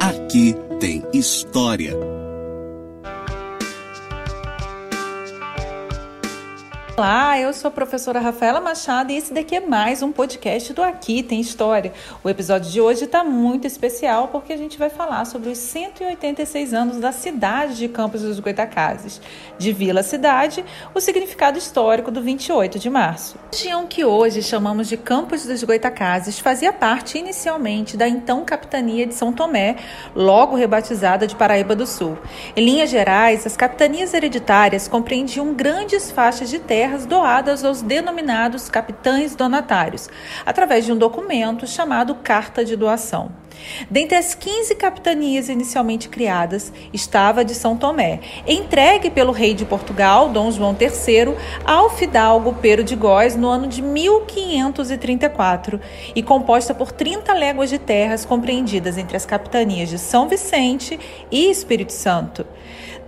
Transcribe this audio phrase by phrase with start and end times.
[0.00, 1.94] Aqui tem história.
[6.94, 10.82] Olá, eu sou a professora Rafaela Machado e esse daqui é mais um podcast do
[10.82, 11.90] Aqui Tem História.
[12.22, 16.74] O episódio de hoje está muito especial porque a gente vai falar sobre os 186
[16.74, 19.22] anos da cidade de Campos dos Goitacazes.
[19.58, 20.62] De Vila Cidade,
[20.94, 23.38] o significado histórico do 28 de março.
[23.38, 29.06] A região que hoje chamamos de Campos dos Goitacazes fazia parte inicialmente da então capitania
[29.06, 29.76] de São Tomé,
[30.14, 32.18] logo rebatizada de Paraíba do Sul.
[32.54, 38.68] Em linhas gerais, as capitanias hereditárias compreendiam grandes faixas de terra terras doadas aos denominados
[38.68, 40.10] capitães donatários,
[40.44, 43.30] através de um documento chamado Carta de Doação.
[43.88, 48.18] Dentre as 15 capitanias inicialmente criadas, estava a de São Tomé,
[48.48, 53.68] entregue pelo rei de Portugal, Dom João III, ao fidalgo Pero de Góis no ano
[53.68, 55.80] de 1534
[56.16, 60.98] e composta por 30 léguas de terras compreendidas entre as capitanias de São Vicente
[61.30, 62.44] e Espírito Santo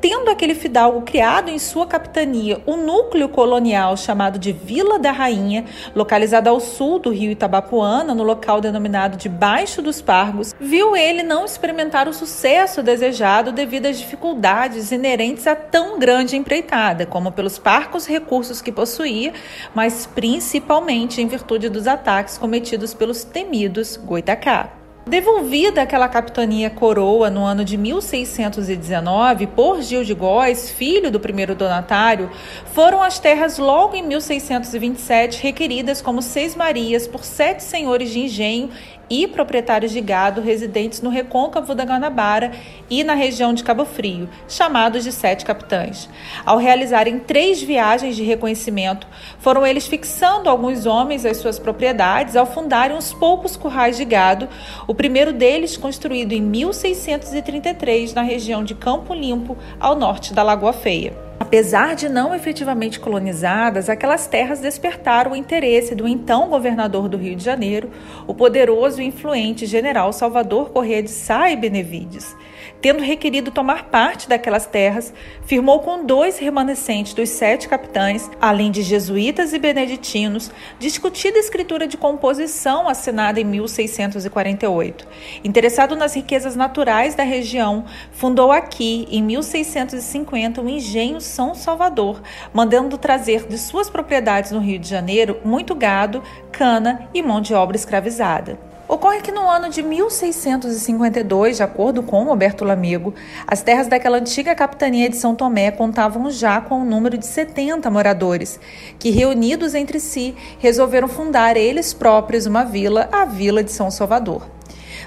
[0.05, 5.64] tendo aquele fidalgo criado em sua capitania o núcleo colonial chamado de Vila da Rainha,
[5.94, 11.22] localizado ao sul do rio Itabapuana, no local denominado de Baixo dos Pargos, viu ele
[11.22, 17.58] não experimentar o sucesso desejado devido às dificuldades inerentes a tão grande empreitada, como pelos
[17.58, 19.33] parcos recursos que possuía,
[19.74, 24.83] mas principalmente em virtude dos ataques cometidos pelos temidos Goitacá.
[25.06, 31.55] Devolvida aquela capitania coroa no ano de 1619 por Gil de Góis, filho do primeiro
[31.55, 32.30] donatário,
[32.72, 38.70] foram as terras logo em 1627 requeridas como Seis Marias por sete senhores de engenho
[39.08, 42.52] e proprietários de gado residentes no recôncavo da Guanabara
[42.88, 46.08] e na região de Cabo Frio, chamados de Sete Capitães.
[46.44, 49.06] Ao realizarem três viagens de reconhecimento,
[49.38, 54.48] foram eles fixando alguns homens às suas propriedades ao fundarem uns poucos currais de gado,
[54.86, 60.72] o primeiro deles construído em 1633 na região de Campo Limpo, ao norte da Lagoa
[60.72, 61.23] Feia.
[61.38, 67.34] Apesar de não efetivamente colonizadas, aquelas terras despertaram o interesse do então governador do Rio
[67.34, 67.90] de Janeiro,
[68.27, 72.34] o poderoso e influente general Salvador Corrêa de Sá e Benevides.
[72.80, 75.12] Tendo requerido tomar parte daquelas terras,
[75.46, 81.96] firmou com dois remanescentes dos sete capitães, além de jesuítas e beneditinos, discutida escritura de
[81.96, 85.06] composição assinada em 1648.
[85.42, 92.96] Interessado nas riquezas naturais da região, fundou aqui, em 1650, o engenho São Salvador, mandando
[92.98, 97.77] trazer de suas propriedades no Rio de Janeiro muito gado, cana e mão de obra
[97.77, 98.58] escravizada.
[98.86, 103.14] Ocorre que no ano de 1652, de acordo com Roberto Lamego,
[103.46, 107.90] as terras daquela antiga capitania de São Tomé contavam já com um número de 70
[107.90, 108.61] moradores,
[108.98, 114.46] que reunidos entre si resolveram fundar eles próprios uma vila, a Vila de São Salvador.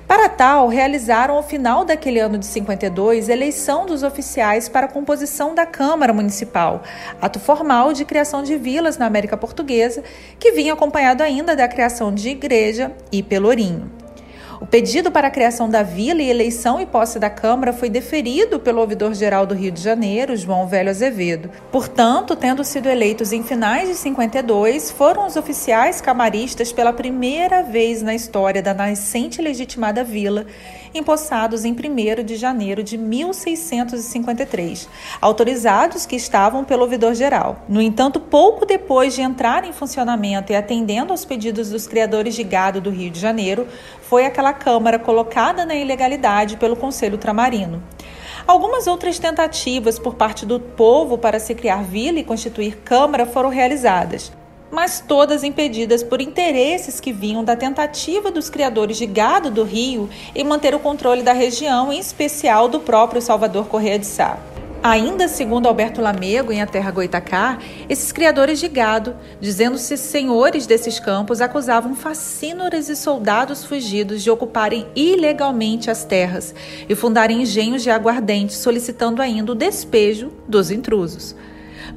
[0.07, 5.53] Para tal, realizaram ao final daquele ano de 52 eleição dos oficiais para a composição
[5.53, 6.81] da Câmara Municipal,
[7.21, 10.01] ato formal de criação de vilas na América Portuguesa,
[10.39, 14.06] que vinha acompanhado ainda da criação de igreja e pelourinho.
[14.59, 18.59] O pedido para a criação da vila e eleição e posse da Câmara foi deferido
[18.59, 21.51] pelo ouvidor-geral do Rio de Janeiro, João Velho Azevedo.
[21.71, 28.01] Portanto, tendo sido eleitos em finais de 52, foram os oficiais camaristas pela primeira vez
[28.01, 30.47] na história da nascente legitimada vila
[30.97, 34.89] empossados em 1 de janeiro de 1653,
[35.21, 37.63] autorizados que estavam pelo ouvidor-geral.
[37.69, 42.43] No entanto, pouco depois de entrar em funcionamento e atendendo aos pedidos dos criadores de
[42.43, 43.67] gado do Rio de Janeiro,
[44.01, 47.81] foi aquela Câmara colocada na ilegalidade pelo Conselho Tramarino.
[48.45, 53.49] Algumas outras tentativas por parte do povo para se criar vila e constituir Câmara foram
[53.49, 54.31] realizadas
[54.71, 60.09] mas todas impedidas por interesses que vinham da tentativa dos criadores de gado do Rio
[60.35, 64.37] em manter o controle da região, em especial do próprio Salvador Correia de Sá.
[64.83, 67.57] Ainda segundo Alberto Lamego, em A Terra Goitacá,
[67.89, 74.87] esses criadores de gado, dizendo-se senhores desses campos, acusavam facínoras e soldados fugidos de ocuparem
[74.95, 76.53] ilegalmente as terras
[76.87, 81.35] e fundarem engenhos de aguardente, solicitando ainda o despejo dos intrusos.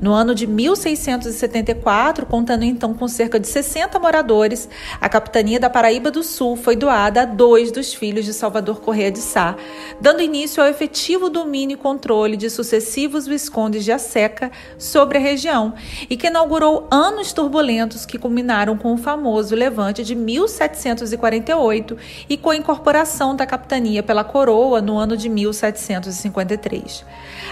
[0.00, 4.67] No ano de 1674, contando então com cerca de 60 moradores,
[4.99, 9.11] a capitania da Paraíba do Sul foi doada a dois dos filhos de Salvador Correia
[9.11, 9.56] de Sá,
[10.00, 15.75] dando início ao efetivo domínio e controle de sucessivos viscondes de Aseca sobre a região
[16.08, 22.49] e que inaugurou anos turbulentos que culminaram com o famoso levante de 1748 e com
[22.49, 27.05] a incorporação da capitania pela coroa no ano de 1753.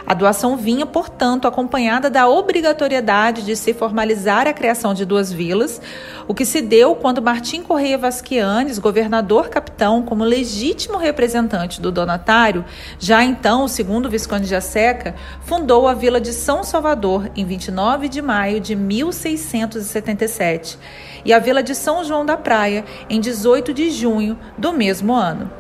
[0.07, 5.83] A doação vinha, portanto, acompanhada da obrigatoriedade de se formalizar a criação de duas vilas,
[6.27, 12.65] o que se deu quando Martim Correia Vasquianes, governador capitão, como legítimo representante do donatário,
[12.99, 18.09] já então o segundo Visconde de Aseca, fundou a vila de São Salvador em 29
[18.09, 20.79] de maio de 1677
[21.29, 25.51] e a vila de São João da Praia em 18 de junho do mesmo ano.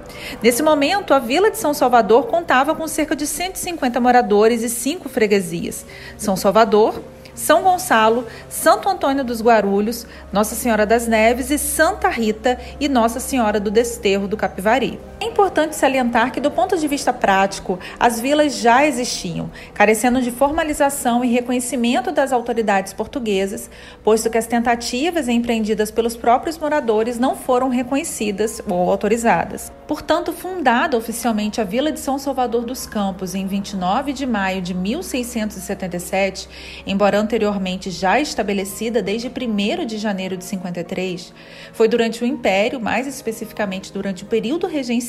[0.42, 5.10] Nesse momento, a vila de São Salvador contava com cerca de 150 moradores e cinco
[5.10, 5.84] freguesias:
[6.16, 7.02] São Salvador,
[7.34, 13.20] são Gonçalo, Santo Antônio dos Guarulhos, Nossa Senhora das Neves e Santa Rita e Nossa
[13.20, 14.98] Senhora do Desterro do Capivari.
[15.20, 20.30] É importante salientar que, do ponto de vista prático, as vilas já existiam, carecendo de
[20.30, 23.68] formalização e reconhecimento das autoridades portuguesas,
[24.04, 29.72] posto que as tentativas empreendidas pelos próprios moradores não foram reconhecidas ou autorizadas.
[29.88, 34.72] Portanto, fundada oficialmente a Vila de São Salvador dos Campos em 29 de maio de
[34.72, 36.48] 1677,
[36.86, 41.34] embora anteriormente já estabelecida desde 1 de janeiro de 53,
[41.72, 45.07] foi durante o Império, mais especificamente durante o período regencial,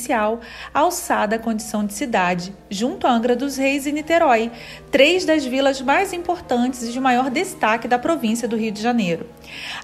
[0.72, 4.50] alçada à condição de cidade, junto a Angra dos Reis e Niterói,
[4.90, 9.26] três das vilas mais importantes e de maior destaque da província do Rio de Janeiro.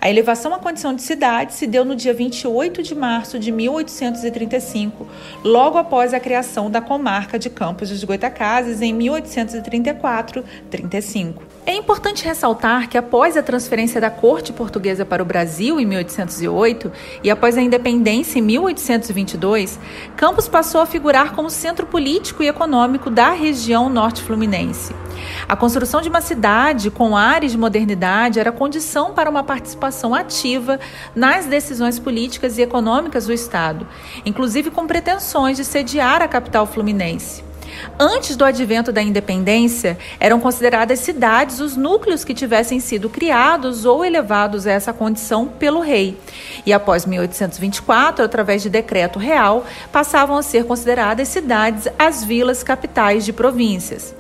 [0.00, 5.06] A elevação à condição de cidade se deu no dia 28 de março de 1835,
[5.44, 11.34] logo após a criação da comarca de Campos dos Goitacazes em 1834-35.
[11.66, 16.92] É importante ressaltar que após a transferência da corte portuguesa para o Brasil em 1808
[17.24, 19.76] e após a independência em 1822,
[20.16, 24.94] Campos passou a figurar como centro político e econômico da região norte fluminense.
[25.46, 30.80] A construção de uma cidade com áreas de modernidade era condição para uma participação ativa
[31.14, 33.86] nas decisões políticas e econômicas do Estado,
[34.24, 37.44] inclusive com pretensões de sediar a capital fluminense.
[37.98, 44.04] Antes do advento da independência, eram consideradas cidades os núcleos que tivessem sido criados ou
[44.04, 46.18] elevados a essa condição pelo rei.
[46.64, 53.24] E após 1824, através de decreto real, passavam a ser consideradas cidades as vilas capitais
[53.24, 54.14] de províncias.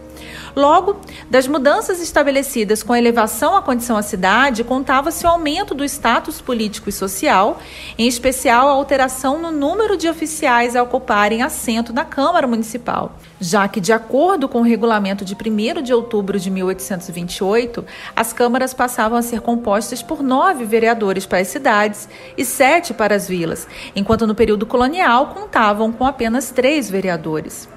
[0.54, 0.98] Logo,
[1.30, 6.40] das mudanças estabelecidas com a elevação à condição à cidade, contava-se o aumento do status
[6.40, 7.60] político e social,
[7.98, 13.68] em especial a alteração no número de oficiais a ocuparem assento na Câmara Municipal, já
[13.68, 17.84] que, de acordo com o regulamento de 1 de outubro de 1828,
[18.14, 23.14] as câmaras passavam a ser compostas por nove vereadores para as cidades e sete para
[23.14, 27.75] as vilas, enquanto no período colonial contavam com apenas três vereadores.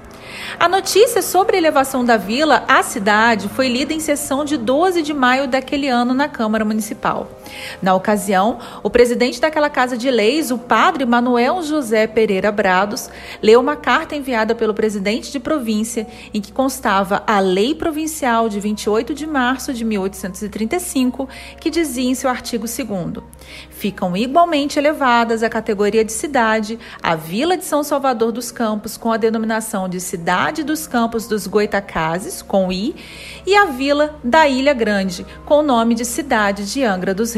[0.58, 5.02] A notícia sobre a elevação da vila à cidade foi lida em sessão de 12
[5.02, 7.39] de maio daquele ano na Câmara Municipal.
[7.80, 13.10] Na ocasião, o presidente daquela Casa de Leis, o padre Manuel José Pereira Brados,
[13.42, 18.60] leu uma carta enviada pelo presidente de província em que constava a Lei Provincial de
[18.60, 21.28] 28 de março de 1835,
[21.60, 23.24] que dizia em seu artigo 2
[23.70, 29.12] Ficam igualmente elevadas à categoria de cidade a Vila de São Salvador dos Campos com
[29.12, 32.94] a denominação de cidade dos Campos dos Goitacazes, com I,
[33.46, 37.32] e a vila da Ilha Grande, com o nome de cidade de Angra dos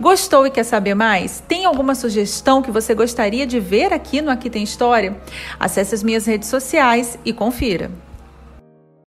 [0.00, 1.42] Gostou e quer saber mais?
[1.46, 5.16] Tem alguma sugestão que você gostaria de ver aqui no Aqui Tem História?
[5.60, 7.90] Acesse as minhas redes sociais e confira.